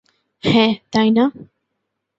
[0.43, 1.25] হ্যাঁ, তাই না?